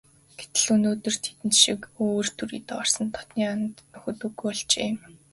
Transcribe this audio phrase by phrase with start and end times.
[0.39, 4.89] Гэтэл өнөөдөр тэдэн шиг өвөр түрийдээ орсон дотнын анд нөхөд үгүй болжээ.